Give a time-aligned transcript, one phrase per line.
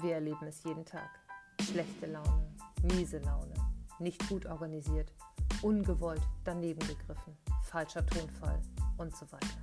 [0.00, 1.10] Wir erleben es jeden Tag.
[1.60, 3.54] Schlechte Laune, miese Laune,
[3.98, 5.12] nicht gut organisiert,
[5.62, 8.60] ungewollt daneben gegriffen, falscher Tonfall
[8.96, 9.58] und so weiter.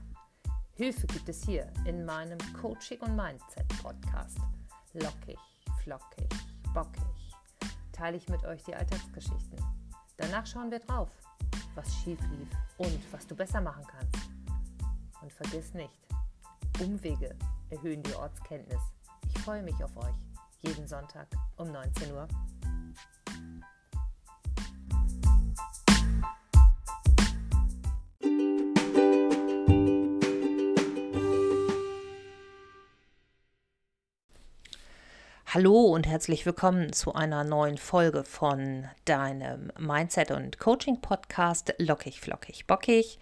[0.73, 4.37] Hilfe gibt es hier in meinem Coaching und Mindset Podcast.
[4.93, 5.39] Lockig,
[5.81, 6.27] flockig,
[6.73, 7.01] bockig
[7.93, 9.57] teile ich mit euch die Alltagsgeschichten.
[10.17, 11.09] Danach schauen wir drauf,
[11.75, 14.29] was schief lief und was du besser machen kannst.
[15.21, 15.97] Und vergiss nicht,
[16.81, 17.33] Umwege
[17.69, 18.81] erhöhen die Ortskenntnis.
[19.45, 20.15] Freue mich auf euch
[20.61, 21.27] jeden Sonntag
[21.57, 22.27] um 19 Uhr.
[35.45, 42.19] Hallo und herzlich willkommen zu einer neuen Folge von deinem Mindset und Coaching Podcast Lockig,
[42.19, 43.19] Flockig, Bockig.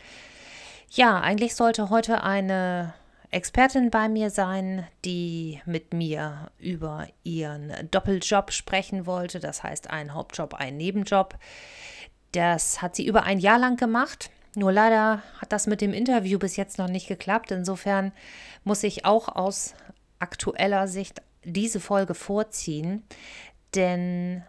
[0.90, 2.94] Ja, eigentlich sollte heute eine
[3.34, 9.40] Expertin bei mir sein, die mit mir über ihren Doppeljob sprechen wollte.
[9.40, 11.38] Das heißt, ein Hauptjob, ein Nebenjob.
[12.31, 14.30] Das hat sie über ein Jahr lang gemacht.
[14.56, 17.52] Nur leider hat das mit dem Interview bis jetzt noch nicht geklappt.
[17.52, 18.12] Insofern
[18.64, 19.73] muss ich auch aus
[20.20, 23.03] aktueller Sicht diese Folge vorziehen,
[23.75, 24.44] denn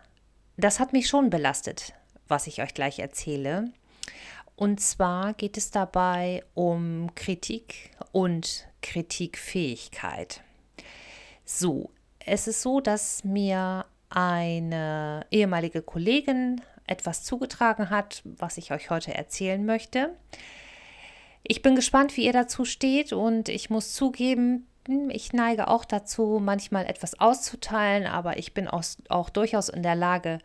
[0.56, 1.94] das hat mich schon belastet,
[2.28, 3.72] was ich euch gleich erzähle.
[4.56, 10.42] Und zwar geht es dabei um Kritik und Kritikfähigkeit.
[11.44, 11.90] So,
[12.20, 19.14] es ist so, dass mir eine ehemalige Kollegin etwas zugetragen hat, was ich euch heute
[19.14, 20.14] erzählen möchte.
[21.42, 24.66] Ich bin gespannt, wie ihr dazu steht und ich muss zugeben,
[25.08, 29.94] ich neige auch dazu, manchmal etwas auszuteilen, aber ich bin auch, auch durchaus in der
[29.94, 30.38] Lage,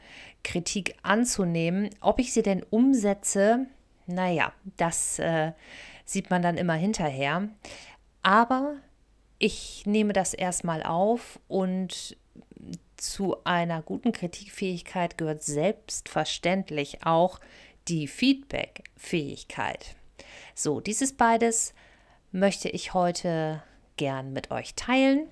[0.44, 1.90] Kritik anzunehmen.
[2.00, 3.68] Ob ich sie denn umsetze,
[4.08, 5.52] naja, das äh,
[6.10, 7.50] sieht man dann immer hinterher.
[8.22, 8.76] Aber
[9.38, 12.18] ich nehme das erstmal auf und
[12.98, 17.40] zu einer guten Kritikfähigkeit gehört selbstverständlich auch
[17.88, 19.96] die Feedbackfähigkeit.
[20.54, 21.74] So, dieses beides
[22.32, 23.64] möchte ich heute
[23.98, 25.28] gern mit euch teilen.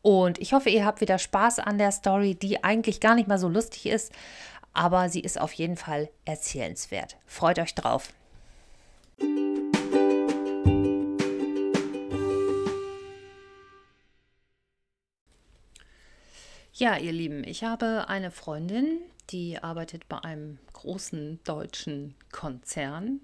[0.00, 3.38] Und ich hoffe, ihr habt wieder Spaß an der Story, die eigentlich gar nicht mal
[3.38, 4.12] so lustig ist,
[4.72, 7.16] aber sie ist auf jeden Fall erzählenswert.
[7.26, 8.12] Freut euch drauf.
[16.78, 19.00] Ja, ihr Lieben, ich habe eine Freundin,
[19.30, 23.18] die arbeitet bei einem großen deutschen Konzern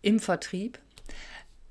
[0.00, 0.78] im Vertrieb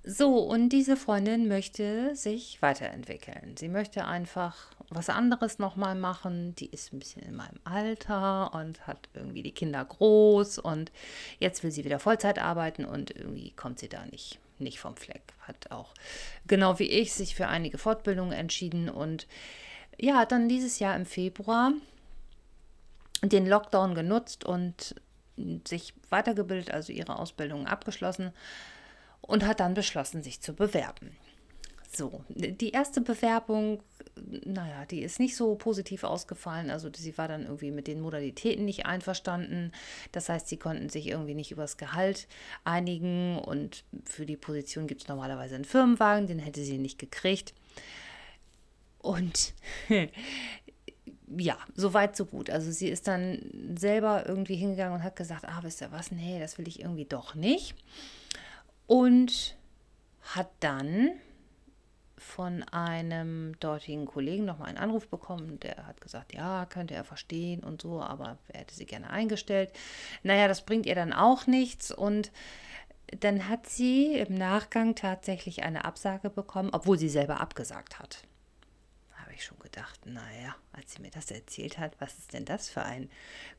[0.03, 3.55] so, und diese Freundin möchte sich weiterentwickeln.
[3.57, 6.55] Sie möchte einfach was anderes nochmal machen.
[6.55, 10.91] Die ist ein bisschen in meinem Alter und hat irgendwie die Kinder groß und
[11.39, 15.21] jetzt will sie wieder Vollzeit arbeiten und irgendwie kommt sie da nicht, nicht vom Fleck.
[15.41, 15.93] Hat auch,
[16.45, 19.27] genau wie ich, sich für einige Fortbildungen entschieden und
[20.01, 21.73] ja, dann dieses Jahr im Februar
[23.23, 24.95] den Lockdown genutzt und
[25.67, 28.31] sich weitergebildet, also ihre Ausbildung abgeschlossen
[29.21, 31.15] und hat dann beschlossen, sich zu bewerben.
[31.93, 33.83] So, die erste Bewerbung,
[34.15, 36.71] naja, die ist nicht so positiv ausgefallen.
[36.71, 39.71] Also sie war dann irgendwie mit den Modalitäten nicht einverstanden.
[40.11, 42.27] Das heißt, sie konnten sich irgendwie nicht übers Gehalt
[42.63, 47.53] einigen und für die Position gibt es normalerweise einen Firmenwagen, den hätte sie nicht gekriegt.
[49.01, 49.53] Und
[51.37, 52.49] ja, so weit, so gut.
[52.49, 56.39] Also sie ist dann selber irgendwie hingegangen und hat gesagt, ah, wisst ihr was, nee,
[56.39, 57.75] das will ich irgendwie doch nicht
[58.91, 59.55] und
[60.35, 61.11] hat dann
[62.17, 65.59] von einem dortigen Kollegen nochmal einen Anruf bekommen.
[65.61, 69.71] Der hat gesagt, ja, könnte er verstehen und so, aber er hätte sie gerne eingestellt.
[70.23, 72.31] Naja, das bringt ihr dann auch nichts und
[73.19, 78.23] dann hat sie im Nachgang tatsächlich eine Absage bekommen, obwohl sie selber abgesagt hat
[79.31, 82.69] habe ich schon gedacht, naja, als sie mir das erzählt hat, was ist denn das
[82.69, 83.09] für ein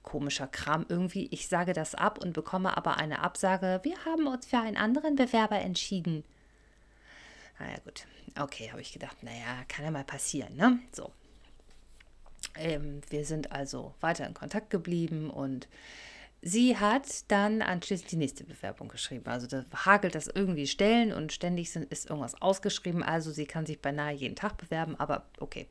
[0.02, 0.84] komischer Kram?
[0.86, 4.76] Irgendwie, ich sage das ab und bekomme aber eine Absage, wir haben uns für einen
[4.76, 6.24] anderen Bewerber entschieden.
[7.58, 8.06] Naja, gut.
[8.38, 10.78] Okay, habe ich gedacht, naja, kann ja mal passieren, ne?
[10.92, 11.10] So.
[12.54, 15.68] Ähm, wir sind also weiter in Kontakt geblieben und
[16.44, 19.26] Sie hat dann anschließend die nächste Bewerbung geschrieben.
[19.26, 23.04] Also da hagelt das irgendwie Stellen und ständig sind, ist irgendwas ausgeschrieben.
[23.04, 25.68] Also sie kann sich beinahe jeden Tag bewerben, aber okay.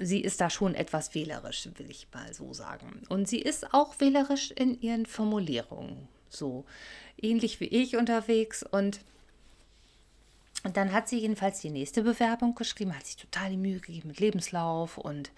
[0.00, 3.02] Sie ist da schon etwas wählerisch, will ich mal so sagen.
[3.10, 6.08] Und sie ist auch wählerisch in ihren Formulierungen.
[6.30, 6.64] So
[7.20, 8.62] ähnlich wie ich unterwegs.
[8.62, 9.00] Und,
[10.64, 14.08] und dann hat sie jedenfalls die nächste Bewerbung geschrieben, hat sich total die Mühe gegeben
[14.08, 15.30] mit Lebenslauf und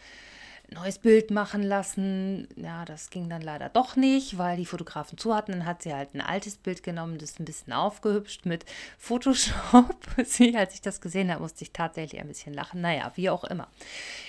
[0.72, 2.49] neues Bild machen lassen.
[2.56, 5.52] Ja, das ging dann leider doch nicht, weil die Fotografen zu hatten.
[5.52, 8.64] Dann hat sie halt ein altes Bild genommen, das ein bisschen aufgehübscht mit
[8.99, 9.96] Photoshop.
[10.25, 12.81] sie, als ich das gesehen habe, musste ich tatsächlich ein bisschen lachen.
[12.81, 13.69] Naja, wie auch immer.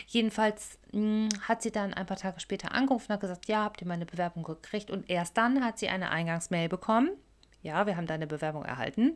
[0.07, 3.63] Jedenfalls mh, hm, hat sie dann ein paar Tage später angerufen und hat gesagt, ja,
[3.63, 4.91] habt ihr meine Bewerbung gekriegt?
[4.91, 7.11] Und erst dann hat sie eine Eingangsmail bekommen.
[7.63, 9.13] Ja, wir haben deine Bewerbung erhalten.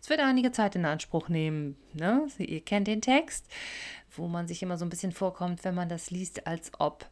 [0.00, 1.76] Es wird einige Zeit in Anspruch nehmen.
[1.94, 2.26] Ne?
[2.38, 3.46] Ihr kennt den Text
[4.18, 7.08] wo man sich immer so ein bisschen vorkommt, wenn man das liest, als ob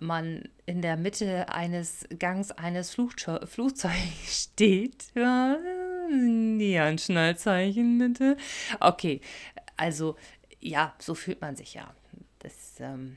[0.00, 3.48] man in der Mitte eines Gangs eines Flugzeugs
[4.44, 5.06] steht.
[5.14, 5.56] Ja,
[6.10, 8.36] die Anschnallzeichen bitte.
[8.80, 9.20] Okay,
[9.76, 10.16] also
[10.60, 11.92] ja, so fühlt man sich ja.
[12.38, 13.16] Das ähm,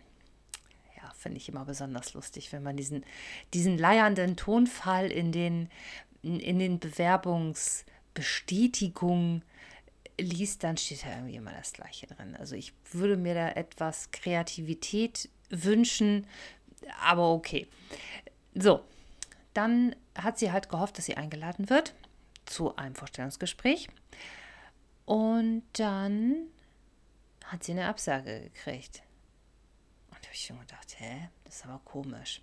[0.97, 3.05] ja, finde ich immer besonders lustig, wenn man diesen,
[3.53, 5.69] diesen leiernden Tonfall in den,
[6.23, 9.43] in den Bewerbungsbestätigungen
[10.19, 12.35] liest, dann steht da irgendwie immer das Gleiche drin.
[12.35, 16.27] Also ich würde mir da etwas Kreativität wünschen,
[17.01, 17.67] aber okay.
[18.53, 18.81] So,
[19.53, 21.93] dann hat sie halt gehofft, dass sie eingeladen wird
[22.45, 23.89] zu einem Vorstellungsgespräch.
[25.05, 26.47] Und dann
[27.45, 29.03] hat sie eine Absage gekriegt.
[30.31, 32.41] Habe ich schon gedacht, hä, das ist aber komisch.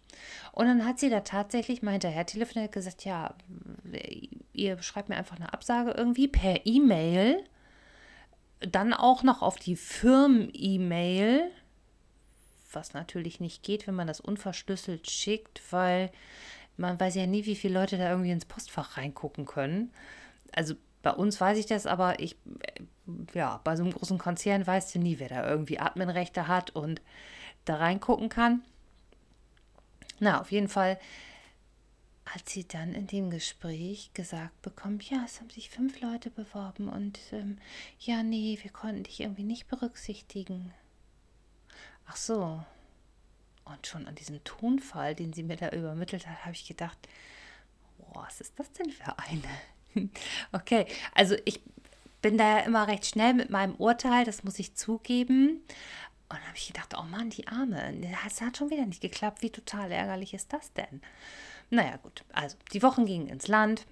[0.52, 3.34] Und dann hat sie da tatsächlich mal hinterher telefoniert gesagt, ja,
[4.52, 7.42] ihr schreibt mir einfach eine Absage irgendwie per E-Mail
[8.60, 11.50] dann auch noch auf die Firmen-E-Mail,
[12.74, 16.12] was natürlich nicht geht, wenn man das unverschlüsselt schickt, weil
[16.76, 19.94] man weiß ja nie, wie viele Leute da irgendwie ins Postfach reingucken können.
[20.52, 22.36] Also bei uns weiß ich das, aber ich,
[23.32, 27.00] ja, bei so einem großen Konzern weißt du nie, wer da irgendwie Adminrechte hat und
[27.68, 28.62] da reingucken kann.
[30.20, 30.98] Na, auf jeden Fall
[32.26, 36.88] hat sie dann in dem Gespräch gesagt bekommen, ja, es haben sich fünf Leute beworben
[36.88, 37.58] und ähm,
[38.00, 40.72] ja, nee, wir konnten dich irgendwie nicht berücksichtigen.
[42.06, 42.62] Ach so.
[43.64, 46.98] Und schon an diesem Tonfall, den sie mir da übermittelt hat, habe ich gedacht,
[48.14, 50.08] was ist das denn für eine?
[50.52, 51.60] okay, also ich
[52.22, 55.62] bin da ja immer recht schnell mit meinem Urteil, das muss ich zugeben.
[56.30, 59.40] Und dann habe ich gedacht, oh Mann, die Arme, das hat schon wieder nicht geklappt.
[59.40, 61.00] Wie total ärgerlich ist das denn?
[61.70, 62.24] Naja, gut.
[62.32, 63.86] Also, die Wochen gingen ins Land.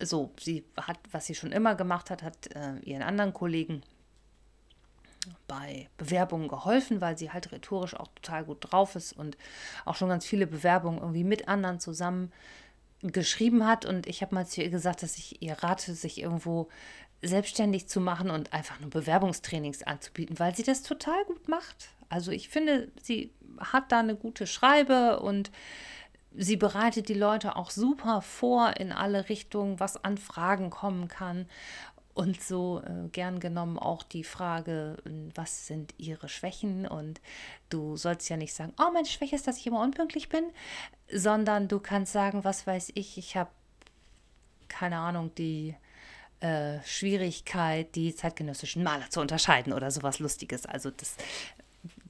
[0.00, 3.82] So, sie hat, was sie schon immer gemacht hat, hat äh, ihren anderen Kollegen
[5.46, 9.36] bei Bewerbungen geholfen, weil sie halt rhetorisch auch total gut drauf ist und
[9.84, 12.32] auch schon ganz viele Bewerbungen irgendwie mit anderen zusammen
[13.02, 13.84] geschrieben hat.
[13.84, 16.68] Und ich habe mal zu ihr gesagt, dass ich ihr rate, sich irgendwo
[17.22, 21.90] selbstständig zu machen und einfach nur Bewerbungstrainings anzubieten, weil sie das total gut macht.
[22.08, 25.50] Also ich finde, sie hat da eine gute Schreibe und
[26.34, 31.46] sie bereitet die Leute auch super vor in alle Richtungen, was an Fragen kommen kann.
[32.14, 34.98] Und so äh, gern genommen auch die Frage,
[35.34, 36.86] was sind ihre Schwächen?
[36.86, 37.22] Und
[37.70, 40.44] du sollst ja nicht sagen, oh, meine Schwäche ist, dass ich immer unpünktlich bin,
[41.10, 43.50] sondern du kannst sagen, was weiß ich, ich habe
[44.68, 45.74] keine Ahnung, die
[46.42, 50.66] äh, Schwierigkeit, die zeitgenössischen Maler zu unterscheiden oder sowas Lustiges.
[50.66, 51.16] Also das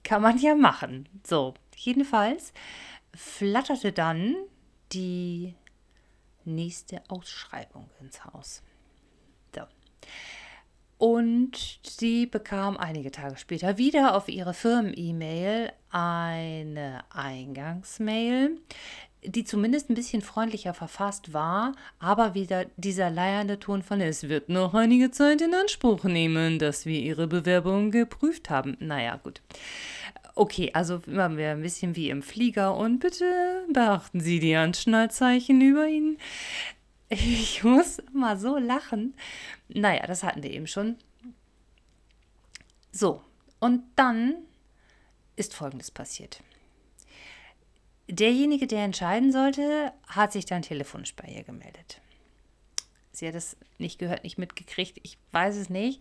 [0.03, 1.09] kann man ja machen.
[1.25, 2.53] So, jedenfalls
[3.15, 4.35] flatterte dann
[4.93, 5.55] die
[6.45, 8.63] nächste Ausschreibung ins Haus.
[9.55, 9.63] So.
[10.99, 18.59] Und sie bekam einige Tage später wieder auf ihre Firmen-E-Mail eine Eingangsmail,
[19.25, 24.49] die zumindest ein bisschen freundlicher verfasst war, aber wieder dieser leiernde Ton von es wird
[24.49, 28.77] noch einige Zeit in Anspruch nehmen, dass wir ihre Bewerbung geprüft haben.
[28.81, 29.41] Naja, gut.
[30.35, 35.61] Okay, also immer mehr ein bisschen wie im Flieger und bitte beachten Sie die Anschnallzeichen
[35.61, 36.19] über Ihnen.
[37.11, 39.15] Ich muss mal so lachen.
[39.69, 40.97] Naja, das hatten wir eben schon.
[42.91, 43.23] So,
[43.61, 44.37] und dann
[45.37, 46.41] ist Folgendes passiert.
[48.09, 52.01] Derjenige, der entscheiden sollte, hat sich dann telefonisch bei ihr gemeldet.
[53.13, 56.01] Sie hat es nicht gehört, nicht mitgekriegt, ich weiß es nicht.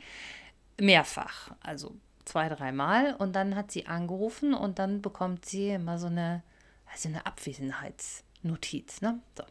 [0.79, 1.51] Mehrfach.
[1.61, 6.43] Also zwei, dreimal und dann hat sie angerufen und dann bekommt sie immer so eine,
[6.91, 9.01] also eine Abwesenheitsnotiz.
[9.01, 9.19] Ne?
[9.37, 9.43] So.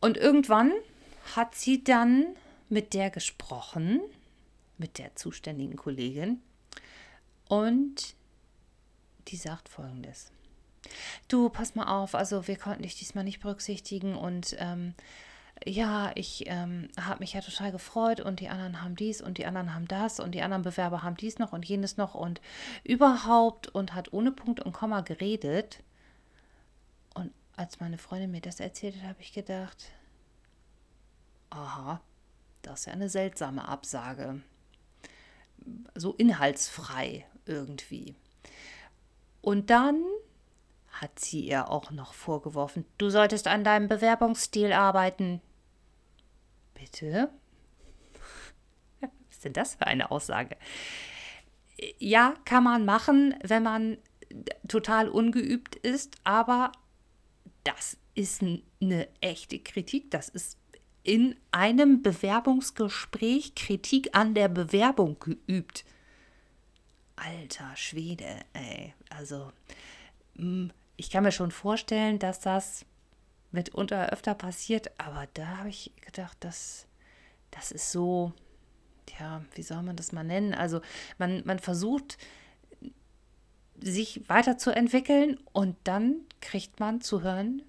[0.00, 0.72] Und irgendwann
[1.34, 2.26] hat sie dann
[2.68, 4.00] mit der gesprochen,
[4.78, 6.42] mit der zuständigen Kollegin
[7.48, 8.14] und
[9.28, 10.30] die sagt folgendes.
[11.28, 14.94] Du, pass mal auf, also wir konnten dich diesmal nicht berücksichtigen und ähm,
[15.64, 19.46] ja, ich ähm, habe mich ja total gefreut und die anderen haben dies und die
[19.46, 22.40] anderen haben das und die anderen Bewerber haben dies noch und jenes noch und
[22.82, 25.82] überhaupt und hat ohne Punkt und Komma geredet.
[27.14, 29.92] Und als meine Freundin mir das erzählt hat, habe ich gedacht,
[31.50, 32.00] aha,
[32.62, 34.42] das ist ja eine seltsame Absage.
[35.94, 38.14] So inhaltsfrei irgendwie.
[39.40, 40.02] Und dann
[41.00, 45.40] hat sie ihr auch noch vorgeworfen, du solltest an deinem Bewerbungsstil arbeiten.
[46.74, 47.30] Bitte?
[49.00, 50.56] Was ist denn das für eine Aussage?
[51.98, 53.98] Ja, kann man machen, wenn man
[54.68, 56.72] total ungeübt ist, aber
[57.64, 60.10] das ist eine echte Kritik.
[60.10, 60.58] Das ist
[61.02, 65.84] in einem Bewerbungsgespräch Kritik an der Bewerbung geübt.
[67.16, 68.94] Alter Schwede, ey.
[69.10, 69.52] Also,
[70.36, 72.84] hm, ich kann mir schon vorstellen, dass das
[73.52, 76.86] mitunter öfter passiert, aber da habe ich gedacht, das,
[77.50, 78.32] das ist so,
[79.18, 80.54] ja, wie soll man das mal nennen?
[80.54, 80.80] Also,
[81.18, 82.18] man, man versucht,
[83.80, 87.62] sich weiterzuentwickeln und dann kriegt man zu hören,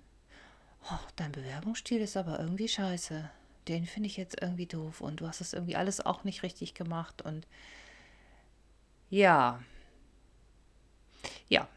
[0.91, 3.29] oh, dein Bewerbungsstil ist aber irgendwie scheiße.
[3.67, 6.75] Den finde ich jetzt irgendwie doof und du hast das irgendwie alles auch nicht richtig
[6.75, 7.47] gemacht und
[9.09, 9.61] ja.
[11.49, 11.67] Ja.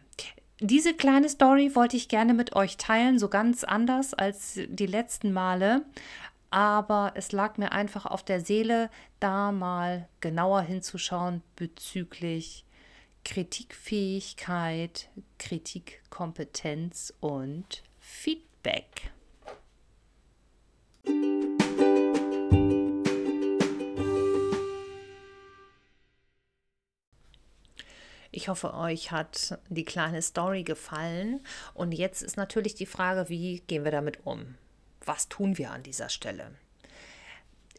[0.60, 5.32] Diese kleine Story wollte ich gerne mit euch teilen, so ganz anders als die letzten
[5.32, 5.84] Male.
[6.50, 12.64] Aber es lag mir einfach auf der Seele, da mal genauer hinzuschauen bezüglich
[13.24, 19.12] Kritikfähigkeit, Kritikkompetenz und Feedback.
[28.38, 31.40] Ich hoffe, euch hat die kleine Story gefallen.
[31.74, 34.54] Und jetzt ist natürlich die Frage, wie gehen wir damit um?
[35.04, 36.52] Was tun wir an dieser Stelle?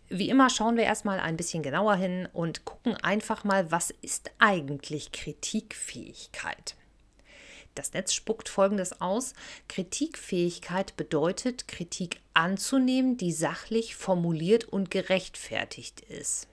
[0.10, 4.32] Wie immer schauen wir erstmal ein bisschen genauer hin und gucken einfach mal, was ist
[4.38, 6.76] eigentlich Kritikfähigkeit?
[7.74, 9.36] Das Netz spuckt Folgendes aus.
[9.70, 16.50] Kritikfähigkeit bedeutet, Kritik anzunehmen, die sachlich formuliert und gerechtfertigt ist.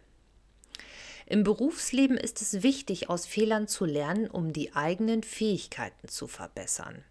[1.27, 7.05] Im Berufsleben ist es wichtig, aus Fehlern zu lernen, um die eigenen Fähigkeiten zu verbessern.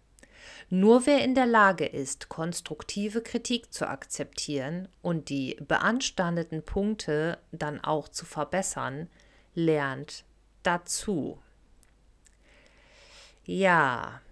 [0.70, 7.82] Nur wer in der Lage ist, konstruktive Kritik zu akzeptieren und die beanstandeten Punkte dann
[7.84, 9.08] auch zu verbessern,
[9.54, 10.24] lernt
[10.62, 11.38] dazu.
[13.44, 14.22] Ja,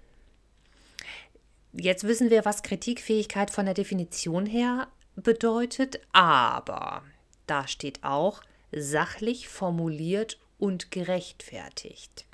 [1.73, 7.03] jetzt wissen wir, was Kritikfähigkeit von der Definition her bedeutet, aber
[7.47, 8.43] da steht auch
[8.77, 12.27] sachlich formuliert und gerechtfertigt.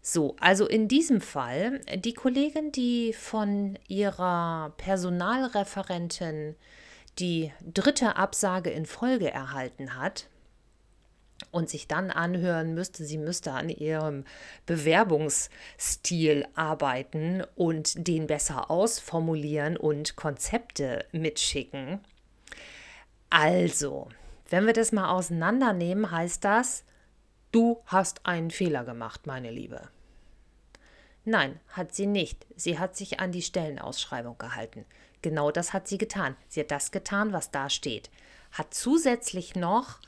[0.00, 6.54] So, also in diesem Fall, die Kollegin, die von ihrer Personalreferentin
[7.18, 10.28] die dritte Absage in Folge erhalten hat
[11.50, 14.24] und sich dann anhören müsste, sie müsste an ihrem
[14.66, 22.00] Bewerbungsstil arbeiten und den besser ausformulieren und Konzepte mitschicken.
[23.30, 24.08] Also,
[24.48, 26.84] wenn wir das mal auseinandernehmen, heißt das,
[27.52, 29.88] du hast einen Fehler gemacht, meine Liebe.
[31.24, 32.46] Nein, hat sie nicht.
[32.56, 34.86] Sie hat sich an die Stellenausschreibung gehalten.
[35.20, 36.36] Genau das hat sie getan.
[36.48, 38.10] Sie hat das getan, was da steht.
[38.52, 39.98] Hat zusätzlich noch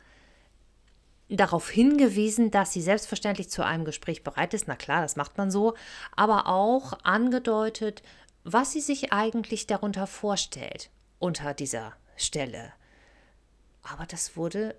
[1.28, 4.66] darauf hingewiesen, dass sie selbstverständlich zu einem Gespräch bereit ist.
[4.66, 5.74] Na klar, das macht man so.
[6.16, 8.02] Aber auch angedeutet,
[8.44, 12.72] was sie sich eigentlich darunter vorstellt unter dieser Stelle.
[13.82, 14.76] Aber das wurde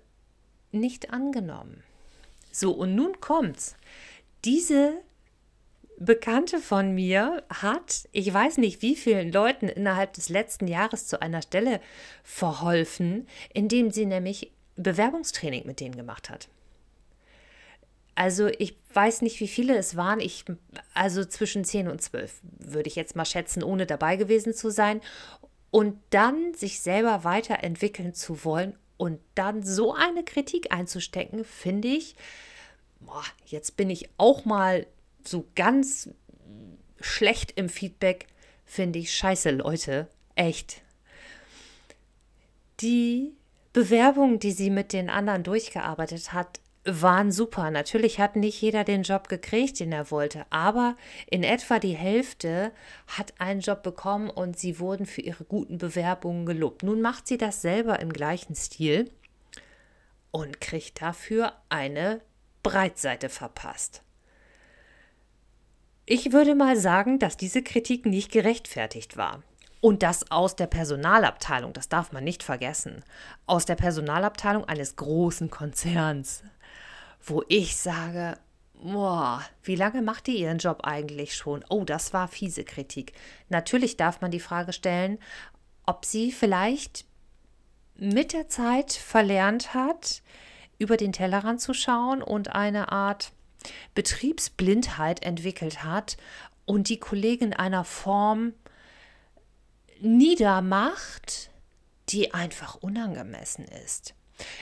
[0.70, 1.82] nicht angenommen.
[2.50, 3.76] So, und nun kommt's.
[4.44, 4.94] Diese
[5.98, 11.22] Bekannte von mir hat, ich weiß nicht wie vielen Leuten innerhalb des letzten Jahres zu
[11.22, 11.80] einer Stelle
[12.24, 16.48] verholfen, indem sie nämlich Bewerbungstraining mit denen gemacht hat.
[18.14, 20.20] Also ich weiß nicht, wie viele es waren.
[20.20, 20.44] Ich,
[20.92, 25.00] also zwischen 10 und 12 würde ich jetzt mal schätzen, ohne dabei gewesen zu sein.
[25.70, 32.14] Und dann sich selber weiterentwickeln zu wollen und dann so eine Kritik einzustecken, finde ich,
[33.00, 34.86] boah, jetzt bin ich auch mal
[35.24, 36.10] so ganz
[37.00, 38.28] schlecht im Feedback,
[38.64, 40.06] finde ich scheiße, Leute.
[40.36, 40.82] Echt.
[42.78, 43.32] Die
[43.72, 47.70] Bewerbungen, die sie mit den anderen durchgearbeitet hat, waren super.
[47.70, 50.96] Natürlich hat nicht jeder den Job gekriegt, den er wollte, aber
[51.30, 52.72] in etwa die Hälfte
[53.06, 56.82] hat einen Job bekommen und sie wurden für ihre guten Bewerbungen gelobt.
[56.82, 59.10] Nun macht sie das selber im gleichen Stil
[60.30, 62.20] und kriegt dafür eine
[62.62, 64.02] Breitseite verpasst.
[66.04, 69.42] Ich würde mal sagen, dass diese Kritik nicht gerechtfertigt war.
[69.80, 73.04] Und das aus der Personalabteilung, das darf man nicht vergessen,
[73.46, 76.44] aus der Personalabteilung eines großen Konzerns
[77.24, 78.38] wo ich sage,
[78.74, 81.64] boah, wie lange macht ihr ihren Job eigentlich schon?
[81.68, 83.12] Oh, das war fiese Kritik.
[83.48, 85.18] Natürlich darf man die Frage stellen,
[85.86, 87.04] ob sie vielleicht
[87.96, 90.22] mit der Zeit verlernt hat,
[90.78, 93.32] über den Tellerrand zu schauen und eine Art
[93.94, 96.16] Betriebsblindheit entwickelt hat
[96.64, 98.54] und die Kollegen in einer Form
[100.00, 101.50] niedermacht,
[102.08, 104.14] die einfach unangemessen ist.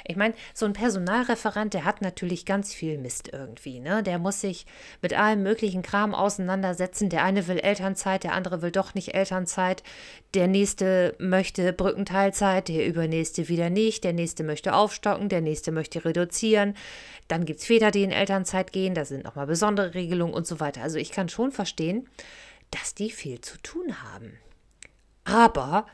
[0.06, 3.80] Ich meine, so ein Personalreferent, der hat natürlich ganz viel Mist irgendwie.
[3.80, 4.02] Ne?
[4.02, 4.66] Der muss sich
[5.02, 7.08] mit allem möglichen Kram auseinandersetzen.
[7.08, 9.82] Der eine will Elternzeit, der andere will doch nicht Elternzeit.
[10.34, 14.04] Der nächste möchte Brückenteilzeit, der übernächste wieder nicht.
[14.04, 16.74] Der nächste möchte aufstocken, der nächste möchte reduzieren.
[17.28, 18.94] Dann gibt es Väter, die in Elternzeit gehen.
[18.94, 20.82] Da sind nochmal besondere Regelungen und so weiter.
[20.82, 22.08] Also ich kann schon verstehen,
[22.70, 24.38] dass die viel zu tun haben.
[25.24, 25.86] Aber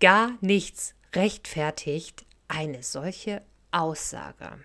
[0.00, 4.58] gar nichts rechtfertigt eine solche Aussage.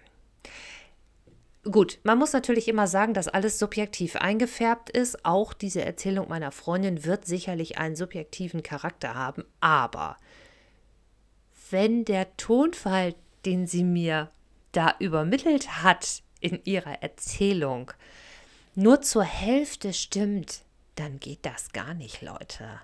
[1.63, 5.25] Gut, man muss natürlich immer sagen, dass alles subjektiv eingefärbt ist.
[5.25, 9.45] Auch diese Erzählung meiner Freundin wird sicherlich einen subjektiven Charakter haben.
[9.59, 10.17] Aber
[11.69, 13.13] wenn der Tonfall,
[13.45, 14.31] den sie mir
[14.71, 17.91] da übermittelt hat in ihrer Erzählung,
[18.73, 20.63] nur zur Hälfte stimmt,
[20.95, 22.81] dann geht das gar nicht, Leute.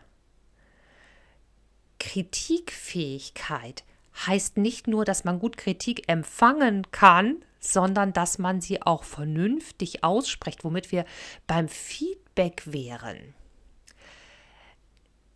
[1.99, 3.83] Kritikfähigkeit
[4.25, 10.03] heißt nicht nur, dass man gut Kritik empfangen kann, sondern dass man sie auch vernünftig
[10.03, 11.05] ausspricht, womit wir
[11.45, 13.33] beim Feedback wären.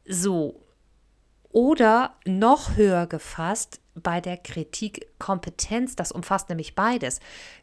[0.06, 0.62] So,
[1.52, 7.20] oder noch höher gefasst bei der Kritikkompetenz, das umfasst nämlich beides,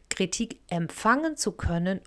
[0.09, 2.01] Kritik empfangen zu können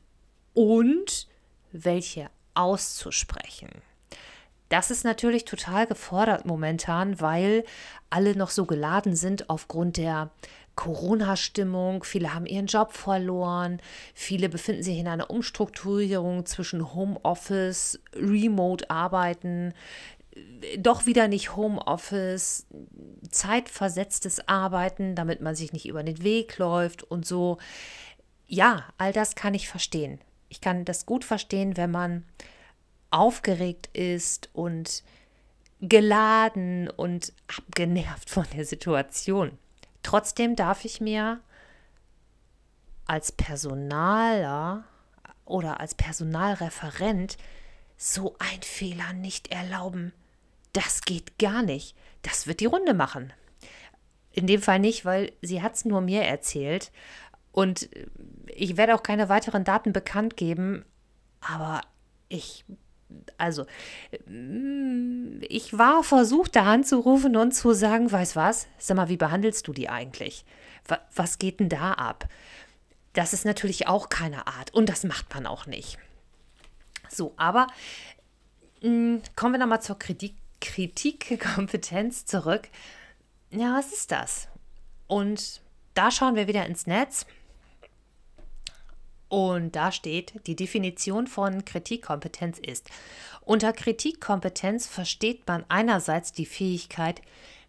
[0.55, 1.29] und
[1.73, 3.71] welche auszusprechen.
[4.73, 7.63] Das ist natürlich total gefordert momentan, weil
[8.09, 10.31] alle noch so geladen sind aufgrund der
[10.77, 12.05] Corona-Stimmung.
[12.05, 13.83] Viele haben ihren Job verloren.
[14.15, 19.75] Viele befinden sich in einer Umstrukturierung zwischen Homeoffice, Remote-Arbeiten,
[20.79, 22.65] doch wieder nicht Homeoffice,
[23.31, 27.59] zeitversetztes Arbeiten, damit man sich nicht über den Weg läuft und so.
[28.47, 30.19] Ja, all das kann ich verstehen.
[30.49, 32.25] Ich kann das gut verstehen, wenn man
[33.13, 35.03] aufgeregt ist und
[35.81, 39.59] geladen und abgenervt von der Situation.
[40.03, 41.41] Trotzdem darf ich mir
[43.07, 44.85] als Personaler
[45.45, 47.37] oder als Personalreferent
[47.97, 50.13] so ein Fehler nicht erlauben.
[50.73, 51.97] Das geht gar nicht.
[52.23, 53.33] Das wird die Runde machen.
[54.33, 56.91] In dem Fall nicht, weil sie hat es nur mir erzählt.
[57.51, 57.91] Und
[58.47, 60.85] ich werde auch keine weiteren Daten bekannt geben.
[61.41, 61.83] Aber
[62.29, 62.65] ich
[63.39, 63.67] also
[64.27, 69.67] mm, ich war versucht, da anzurufen und zu sagen, weiß was, sag mal, wie behandelst
[69.67, 70.45] du die eigentlich?
[71.15, 72.29] Was geht denn da ab?
[73.13, 75.99] Das ist natürlich auch keine Art und das macht man auch nicht.
[77.09, 77.67] So, aber
[78.83, 82.69] mh, mm, kommen wir nochmal zur Kritik, Kritikkompetenz zurück.
[83.51, 84.49] Ja, was ist das?
[85.07, 85.61] Und
[85.95, 87.27] da schauen wir wieder ins Netz.
[89.33, 92.91] Und da steht, die Definition von Kritikkompetenz ist,
[93.41, 97.23] unter Kritikkompetenz versteht man einerseits die Fähigkeit,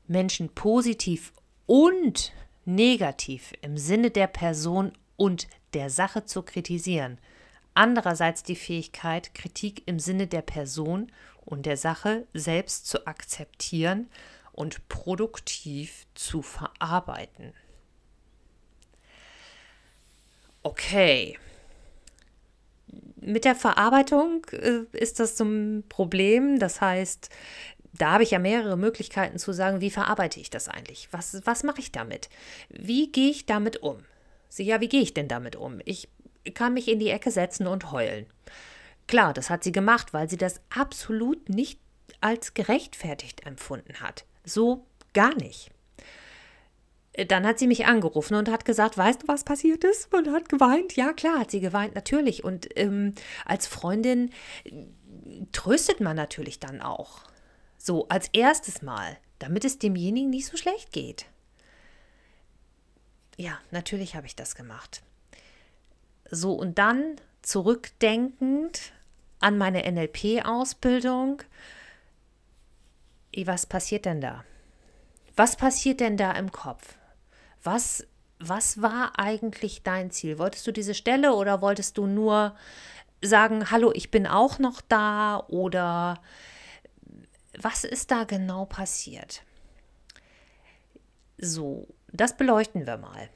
[0.05, 1.31] Menschen positiv
[1.65, 2.33] und
[2.65, 7.17] negativ im Sinne der Person und der Sache zu kritisieren.
[7.73, 11.13] Andererseits die Fähigkeit, Kritik im Sinne der Person
[11.45, 14.09] und der Sache selbst zu akzeptieren
[14.51, 17.53] und produktiv zu verarbeiten.
[20.61, 21.37] Okay,
[23.25, 26.59] mit der Verarbeitung äh, ist das zum Problem.
[26.59, 27.29] Das heißt,
[27.93, 31.07] da habe ich ja mehrere Möglichkeiten zu sagen, wie verarbeite ich das eigentlich?
[31.11, 32.29] Was, was mache ich damit?
[32.69, 34.03] Wie gehe ich damit um?
[34.49, 35.79] Sie, ja, wie gehe ich denn damit um?
[35.85, 36.09] Ich
[36.53, 38.25] kann mich in die Ecke setzen und heulen.
[39.07, 41.79] Klar, das hat sie gemacht, weil sie das absolut nicht
[42.21, 44.25] als gerechtfertigt empfunden hat.
[44.45, 45.71] So gar nicht.
[47.27, 50.11] Dann hat sie mich angerufen und hat gesagt, weißt du, was passiert ist?
[50.13, 50.95] Und hat geweint.
[50.95, 52.43] Ja, klar, hat sie geweint, natürlich.
[52.43, 53.13] Und ähm,
[53.45, 54.31] als Freundin
[55.51, 57.21] tröstet man natürlich dann auch.
[57.77, 61.25] So, als erstes Mal, damit es demjenigen nicht so schlecht geht.
[63.37, 65.03] Ja, natürlich habe ich das gemacht.
[66.31, 68.93] So, und dann zurückdenkend
[69.39, 71.43] an meine NLP-Ausbildung,
[73.45, 74.43] was passiert denn da?
[75.35, 76.95] Was passiert denn da im Kopf?
[77.63, 78.05] Was,
[78.39, 80.37] was war eigentlich dein Ziel?
[80.37, 82.55] Wolltest du diese Stelle oder wolltest du nur
[83.21, 86.21] sagen, hallo, ich bin auch noch da oder
[87.57, 89.43] was ist da genau passiert?
[91.37, 93.29] So, das beleuchten wir mal.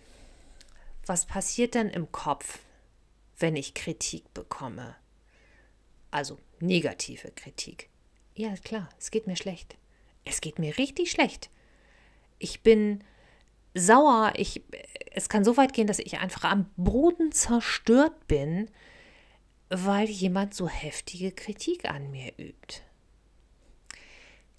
[1.05, 2.59] Was passiert denn im Kopf,
[3.39, 4.95] wenn ich Kritik bekomme?
[6.11, 7.89] Also negative Kritik.
[8.35, 9.77] Ja, klar, es geht mir schlecht.
[10.25, 11.49] Es geht mir richtig schlecht.
[12.39, 13.03] Ich bin
[13.77, 14.63] sauer, ich,
[15.11, 18.69] es kann so weit gehen, dass ich einfach am Boden zerstört bin,
[19.69, 22.81] weil jemand so heftige Kritik an mir übt.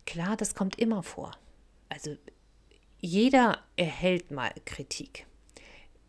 [0.07, 1.33] Klar, das kommt immer vor.
[1.89, 2.17] Also
[3.01, 5.27] jeder erhält mal Kritik.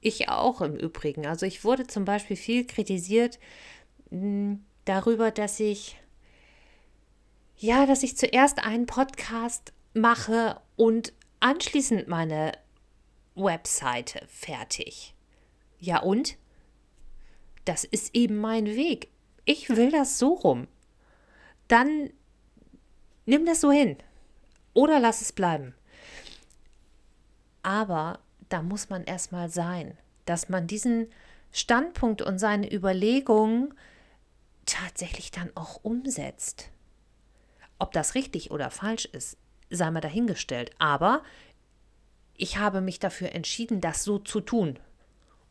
[0.01, 1.25] Ich auch im Übrigen.
[1.25, 3.39] Also ich wurde zum Beispiel viel kritisiert
[4.09, 5.97] mh, hm, darüber, dass ich
[7.57, 12.53] ja, dass ich zuerst einen Podcast mache und anschließend meine
[13.39, 15.15] Webseite fertig.
[15.79, 16.37] Ja und?
[17.65, 19.09] Das ist eben mein Weg.
[19.45, 20.67] Ich will das so rum.
[21.67, 22.11] Dann
[23.25, 23.97] nimm das so hin.
[24.73, 25.73] Oder lass es bleiben.
[27.63, 31.07] Aber da muss man erstmal sein, dass man diesen
[31.51, 33.73] Standpunkt und seine Überlegungen
[34.65, 36.69] tatsächlich dann auch umsetzt.
[37.79, 39.37] Ob das richtig oder falsch ist,
[39.69, 40.71] sei mal dahingestellt.
[40.79, 41.23] Aber
[42.39, 44.79] ich habe mich dafür entschieden, das so zu tun.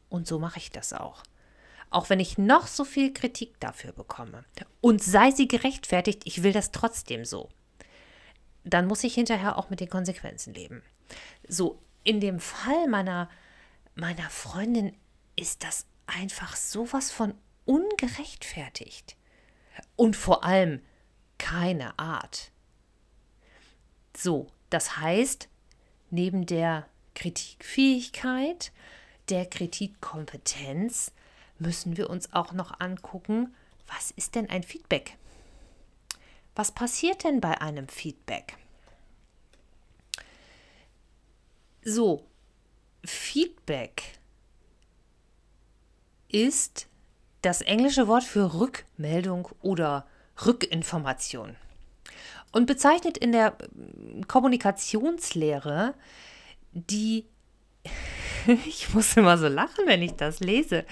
[0.08, 1.22] Und so mache ich das auch.
[1.90, 4.44] Auch wenn ich noch so viel Kritik dafür bekomme.
[4.80, 7.50] Und sei sie gerechtfertigt, ich will das trotzdem so.
[8.64, 10.82] Dann muss ich hinterher auch mit den Konsequenzen leben.
[11.46, 13.28] So, in dem Fall meiner,
[13.94, 14.96] meiner Freundin
[15.36, 17.34] ist das einfach sowas von
[17.66, 19.16] ungerechtfertigt.
[19.94, 20.80] Und vor allem
[21.36, 22.50] keine Art.
[24.16, 25.48] So, das heißt,
[26.10, 28.72] neben der Kritikfähigkeit,
[29.28, 31.12] der Kritikkompetenz,
[31.58, 33.54] müssen wir uns auch noch angucken,
[33.86, 35.16] was ist denn ein Feedback?
[36.54, 38.56] Was passiert denn bei einem Feedback?
[41.82, 42.24] So,
[43.04, 44.18] Feedback
[46.28, 46.86] ist
[47.42, 50.06] das englische Wort für Rückmeldung oder
[50.44, 51.56] Rückinformation
[52.52, 53.56] und bezeichnet in der
[54.26, 55.94] Kommunikationslehre
[56.72, 57.26] die,
[58.66, 60.84] ich muss immer so lachen, wenn ich das lese,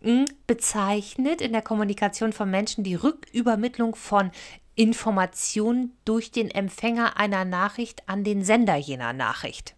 [0.00, 4.30] hm, bezeichnet in der Kommunikation von Menschen die Rückübermittlung von
[4.74, 9.74] Informationen durch den Empfänger einer Nachricht an den Sender jener Nachricht.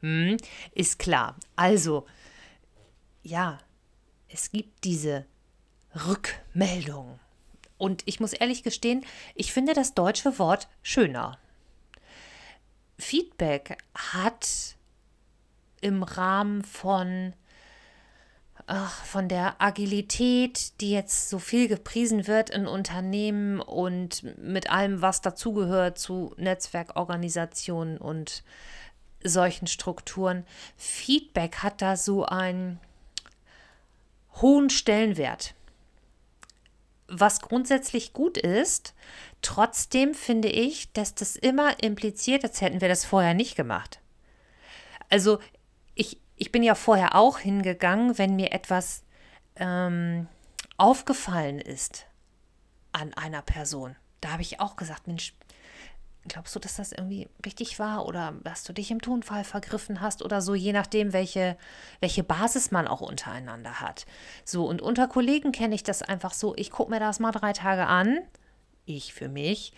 [0.00, 0.36] Hm,
[0.72, 1.36] ist klar.
[1.56, 2.06] Also,
[3.22, 3.58] ja,
[4.28, 5.26] es gibt diese
[6.06, 7.18] Rückmeldung.
[7.80, 11.38] Und ich muss ehrlich gestehen, ich finde das deutsche Wort schöner.
[12.98, 14.76] Feedback hat
[15.80, 17.32] im Rahmen von,
[18.66, 25.00] ach, von der Agilität, die jetzt so viel gepriesen wird in Unternehmen und mit allem,
[25.00, 28.42] was dazugehört zu Netzwerkorganisationen und
[29.24, 30.44] solchen Strukturen.
[30.76, 32.78] Feedback hat da so einen
[34.42, 35.54] hohen Stellenwert.
[37.10, 38.94] Was grundsätzlich gut ist,
[39.42, 44.00] trotzdem finde ich, dass das immer impliziert, als hätten wir das vorher nicht gemacht.
[45.08, 45.40] Also
[45.94, 49.02] ich, ich bin ja vorher auch hingegangen, wenn mir etwas
[49.56, 50.28] ähm,
[50.76, 52.06] aufgefallen ist
[52.92, 53.96] an einer Person.
[54.20, 55.34] Da habe ich auch gesagt, Mensch,
[56.30, 60.22] Glaubst du, dass das irgendwie richtig war oder dass du dich im Tonfall vergriffen hast
[60.22, 61.56] oder so, je nachdem, welche,
[61.98, 64.06] welche Basis man auch untereinander hat.
[64.44, 67.52] So, und unter Kollegen kenne ich das einfach so, ich gucke mir das mal drei
[67.52, 68.20] Tage an,
[68.86, 69.72] ich für mich,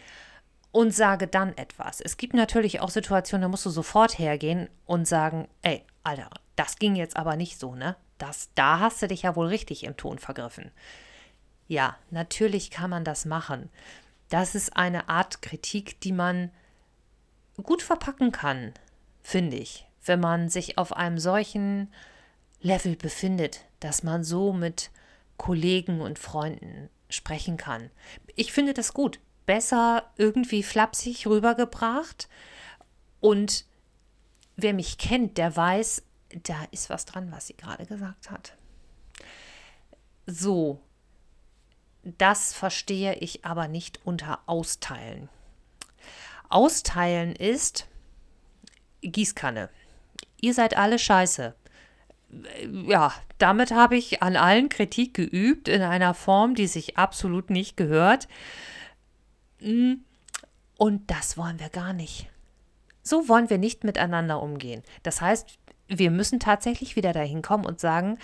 [0.73, 2.03] und sage dann etwas.
[2.03, 6.77] Es gibt natürlich auch Situationen, da musst du sofort hergehen und sagen, ey, Alter, das
[6.77, 7.97] ging jetzt aber nicht so, ne?
[8.19, 10.71] Das, da hast du dich ja wohl richtig im Ton vergriffen.
[11.67, 13.71] Ja, natürlich kann man das machen.
[14.33, 16.51] Das ist eine Art Kritik, die man
[17.63, 18.73] gut verpacken kann,
[19.21, 21.93] finde ich, wenn man sich auf einem solchen
[22.63, 24.91] Level befindet, dass man so mit
[25.37, 27.91] Kollegen und Freunden sprechen kann.
[28.35, 29.21] Ich finde das gut.
[29.45, 32.31] Besser irgendwie flapsig rübergebracht.
[33.21, 33.67] Und
[34.57, 36.05] wer mich kennt, der weiß,
[36.45, 38.57] da ist was dran, was sie gerade gesagt hat.
[40.27, 40.81] So,
[42.05, 45.29] das verstehe ich aber nicht unter Austeilen.
[46.49, 47.87] Austeilen ist
[49.03, 49.71] Gießkanne.
[50.41, 51.55] Ihr seid alle scheiße.
[52.87, 57.77] Ja, damit habe ich an allen Kritik geübt in einer Form, die sich absolut nicht
[57.77, 58.27] gehört.
[59.61, 62.29] Und das wollen wir gar nicht.
[63.03, 64.83] So wollen wir nicht miteinander umgehen.
[65.03, 68.19] Das heißt, wir müssen tatsächlich wieder dahin kommen und sagen,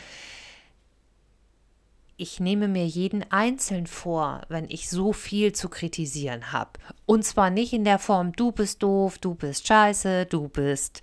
[2.20, 6.72] ich nehme mir jeden einzeln vor, wenn ich so viel zu kritisieren habe.
[7.06, 11.00] Und zwar nicht in der Form, du bist doof, du bist scheiße, du bist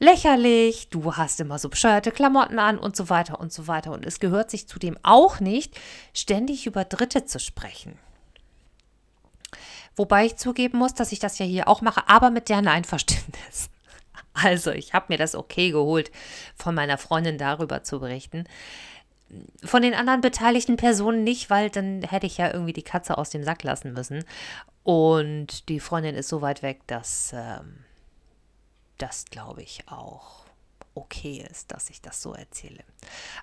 [0.00, 3.92] lächerlich, du hast immer so bescheuerte Klamotten an und so weiter und so weiter.
[3.92, 5.78] Und es gehört sich zudem auch nicht,
[6.12, 7.96] ständig über Dritte zu sprechen.
[9.94, 13.70] Wobei ich zugeben muss, dass ich das ja hier auch mache, aber mit deren Einverständnis.
[14.38, 16.10] Also, ich habe mir das okay geholt,
[16.54, 18.44] von meiner Freundin darüber zu berichten.
[19.64, 23.30] Von den anderen beteiligten Personen nicht, weil dann hätte ich ja irgendwie die Katze aus
[23.30, 24.24] dem Sack lassen müssen.
[24.84, 27.84] Und die Freundin ist so weit weg, dass ähm,
[28.98, 30.44] das, glaube ich, auch
[30.94, 32.84] okay ist, dass ich das so erzähle.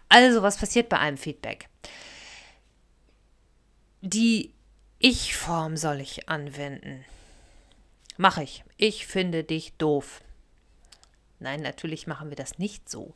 [0.10, 1.69] Also, was passiert bei einem Feedback?
[4.02, 4.54] Die
[5.00, 7.06] Ich-Form soll ich anwenden.
[8.17, 8.63] Mache ich.
[8.78, 10.22] Ich finde dich doof.
[11.39, 13.13] Nein, natürlich machen wir das nicht so.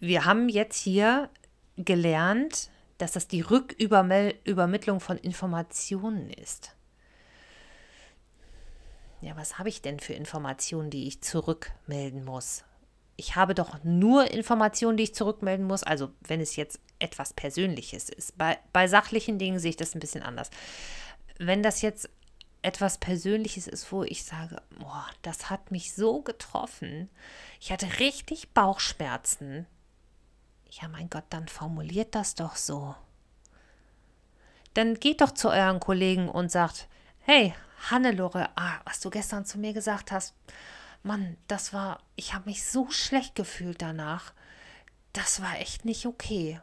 [0.00, 1.28] Wir haben jetzt hier
[1.76, 6.74] gelernt, dass das die Rückübermittlung von Informationen ist.
[9.20, 12.64] Ja, was habe ich denn für Informationen, die ich zurückmelden muss?
[13.16, 15.82] Ich habe doch nur Informationen, die ich zurückmelden muss.
[15.82, 18.38] Also, wenn es jetzt etwas Persönliches ist.
[18.38, 20.50] Bei, bei sachlichen Dingen sehe ich das ein bisschen anders.
[21.38, 22.08] Wenn das jetzt
[22.62, 27.10] etwas Persönliches ist, wo ich sage, boah, das hat mich so getroffen.
[27.60, 29.66] Ich hatte richtig Bauchschmerzen.
[30.70, 32.94] Ja, mein Gott, dann formuliert das doch so.
[34.74, 36.88] Dann geht doch zu euren Kollegen und sagt,
[37.20, 37.54] hey,
[37.90, 40.34] Hannelore, ah, was du gestern zu mir gesagt hast,
[41.02, 44.32] Mann, das war, ich habe mich so schlecht gefühlt danach.
[45.12, 46.60] Das war echt nicht okay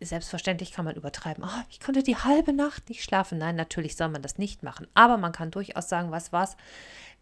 [0.00, 1.44] selbstverständlich kann man übertreiben.
[1.44, 3.38] Oh, ich konnte die halbe Nacht nicht schlafen.
[3.38, 4.86] Nein, natürlich soll man das nicht machen.
[4.94, 6.56] Aber man kann durchaus sagen, was was.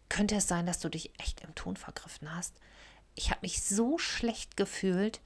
[0.09, 2.55] Könnte es sein, dass du dich echt im Ton vergriffen hast?
[3.17, 5.21] Ich habe mich so schlecht gefühlt.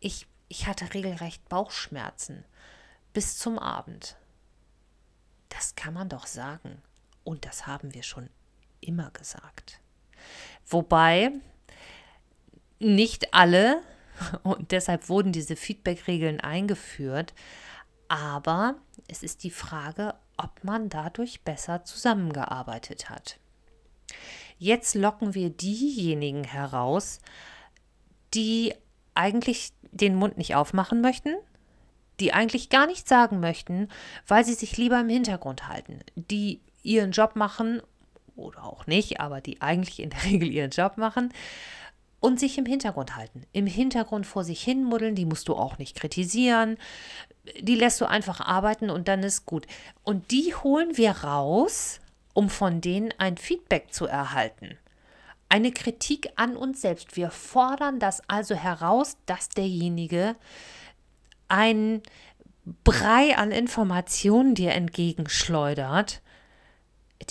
[0.00, 2.46] Ich, ich hatte regelrecht Bauchschmerzen.
[3.12, 4.16] Bis zum Abend.
[5.50, 6.80] Das kann man doch sagen.
[7.24, 8.30] Und das haben wir schon
[8.80, 9.80] immer gesagt.
[10.66, 11.32] Wobei
[12.78, 13.82] nicht alle
[14.42, 17.34] und deshalb wurden diese Feedback-Regeln eingeführt.
[18.08, 18.76] Aber
[19.08, 23.38] es ist die Frage, ob man dadurch besser zusammengearbeitet hat.
[24.58, 27.20] Jetzt locken wir diejenigen heraus,
[28.34, 28.74] die
[29.14, 31.34] eigentlich den Mund nicht aufmachen möchten,
[32.20, 33.88] die eigentlich gar nichts sagen möchten,
[34.26, 37.80] weil sie sich lieber im Hintergrund halten, die ihren Job machen
[38.36, 41.32] oder auch nicht, aber die eigentlich in der Regel ihren Job machen
[42.20, 43.44] und sich im Hintergrund halten.
[43.52, 46.76] Im Hintergrund vor sich hin muddeln, die musst du auch nicht kritisieren.
[47.60, 49.66] Die lässt du einfach arbeiten und dann ist gut.
[50.02, 52.00] Und die holen wir raus,
[52.38, 54.78] um von denen ein Feedback zu erhalten.
[55.48, 57.16] Eine Kritik an uns selbst.
[57.16, 60.36] Wir fordern das also heraus, dass derjenige
[61.48, 62.00] einen
[62.84, 66.22] Brei an Informationen dir entgegenschleudert,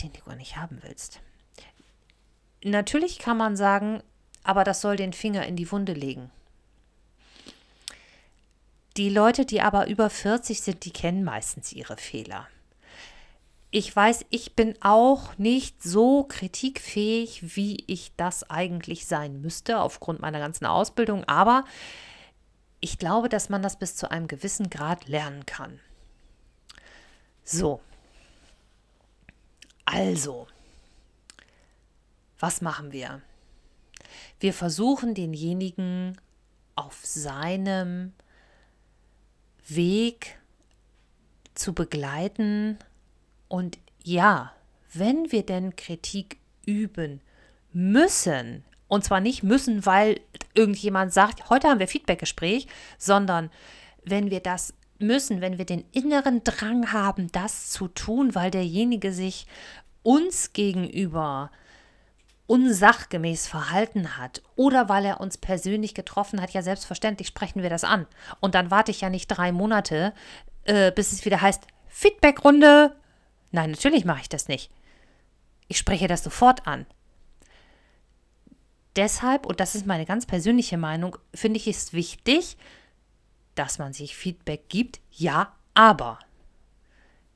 [0.04, 1.22] den du gar nicht haben willst.
[2.66, 4.04] Natürlich kann man sagen,
[4.44, 6.32] aber das soll den Finger in die Wunde legen.
[8.98, 12.50] Die Leute, die aber über 40 sind, die kennen meistens ihre Fehler.
[13.70, 20.22] Ich weiß, ich bin auch nicht so kritikfähig, wie ich das eigentlich sein müsste, aufgrund
[20.22, 21.66] meiner ganzen Ausbildung, aber
[22.80, 25.80] ich glaube, dass man das bis zu einem gewissen Grad lernen kann.
[27.44, 27.82] So.
[29.86, 30.48] Also,
[32.40, 33.22] was machen wir?
[34.40, 36.18] Wir versuchen denjenigen
[36.76, 38.14] auf seinem
[39.68, 40.38] Weg
[41.56, 42.78] zu begleiten.
[43.48, 44.54] Und ja,
[44.94, 47.22] wenn wir denn Kritik üben
[47.74, 50.20] müssen, und zwar nicht müssen, weil
[50.54, 53.50] irgendjemand sagt, heute haben wir Feedbackgespräch, sondern
[54.04, 59.12] wenn wir das müssen, wenn wir den inneren Drang haben, das zu tun, weil derjenige
[59.12, 59.46] sich
[60.04, 61.52] uns gegenüber
[62.48, 67.84] unsachgemäß verhalten hat oder weil er uns persönlich getroffen hat, ja selbstverständlich sprechen wir das
[67.84, 68.08] an.
[68.40, 70.14] Und dann warte ich ja nicht drei Monate,
[70.64, 72.96] äh, bis es wieder heißt, Feedbackrunde.
[73.58, 74.70] Nein, natürlich mache ich das nicht.
[75.68, 76.86] Ich spreche das sofort an.
[78.96, 82.56] Deshalb, und das ist meine ganz persönliche Meinung, finde ich es wichtig,
[83.56, 86.20] dass man sich Feedback gibt, ja, aber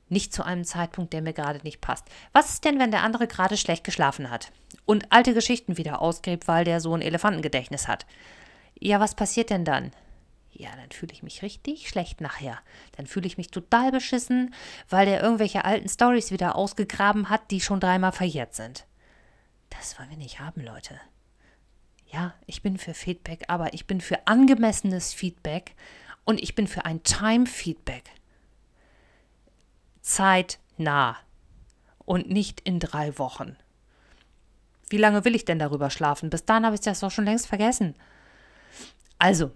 [0.08, 2.04] nicht zu einem Zeitpunkt, der mir gerade nicht passt.
[2.32, 4.52] Was ist denn, wenn der andere gerade schlecht geschlafen hat
[4.84, 8.06] und alte Geschichten wieder ausgräbt, weil der so ein Elefantengedächtnis hat?
[8.78, 9.90] Ja, was passiert denn dann?
[10.52, 12.58] Ja, dann fühle ich mich richtig schlecht nachher.
[12.96, 14.54] Dann fühle ich mich total beschissen,
[14.88, 18.86] weil der irgendwelche alten Stories wieder ausgegraben hat, die schon dreimal verjährt sind.
[19.70, 21.00] Das wollen wir nicht haben, Leute.
[22.12, 25.74] Ja, ich bin für Feedback, aber ich bin für angemessenes Feedback
[26.24, 28.04] und ich bin für ein Time-Feedback
[30.02, 31.16] zeitnah
[32.04, 33.56] und nicht in drei Wochen.
[34.88, 36.28] Wie lange will ich denn darüber schlafen?
[36.28, 37.94] Bis dahin habe ich das doch schon längst vergessen.
[39.18, 39.52] Also,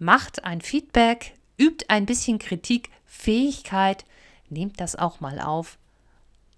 [0.00, 4.04] macht ein Feedback, übt ein bisschen Kritik, Fähigkeit,
[4.48, 5.78] nehmt das auch mal auf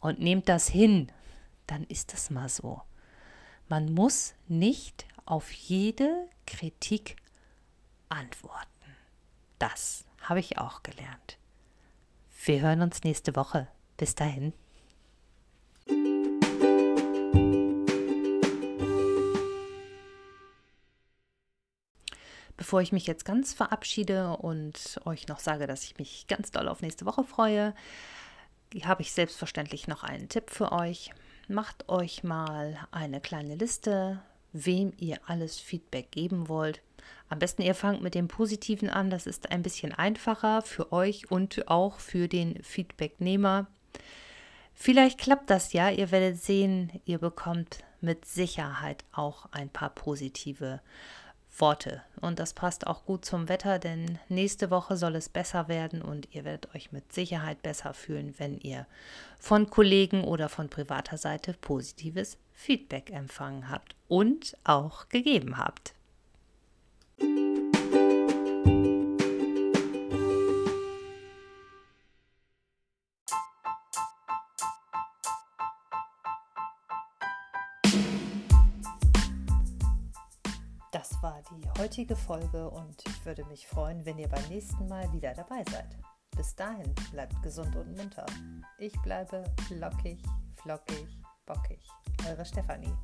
[0.01, 1.11] und nehmt das hin,
[1.67, 2.81] dann ist das mal so.
[3.69, 7.17] Man muss nicht auf jede Kritik
[8.09, 8.67] antworten.
[9.59, 11.39] Das habe ich auch gelernt.
[12.45, 13.69] Wir hören uns nächste Woche.
[13.97, 14.53] Bis dahin.
[22.63, 26.69] Bevor ich mich jetzt ganz verabschiede und euch noch sage, dass ich mich ganz doll
[26.69, 27.75] auf nächste Woche freue,
[28.85, 31.11] habe ich selbstverständlich noch einen Tipp für euch.
[31.49, 34.23] Macht euch mal eine kleine Liste,
[34.53, 36.83] wem ihr alles Feedback geben wollt.
[37.29, 41.33] Am besten ihr fangt mit dem Positiven an, das ist ein bisschen einfacher für euch
[41.33, 43.67] und auch für den Feedbacknehmer.
[44.73, 50.81] Vielleicht klappt das ja, ihr werdet sehen, ihr bekommt mit Sicherheit auch ein paar positive
[51.59, 52.03] Worte.
[52.21, 56.35] Und das passt auch gut zum Wetter, denn nächste Woche soll es besser werden und
[56.35, 58.87] ihr werdet euch mit Sicherheit besser fühlen, wenn ihr
[59.39, 65.95] von Kollegen oder von privater Seite positives Feedback empfangen habt und auch gegeben habt.
[81.93, 85.99] Heutige Folge und ich würde mich freuen, wenn ihr beim nächsten Mal wieder dabei seid.
[86.35, 88.25] Bis dahin bleibt gesund und munter.
[88.79, 90.23] Ich bleibe lockig,
[90.63, 91.07] flockig,
[91.45, 91.87] bockig.
[92.27, 92.95] Eure Stefanie.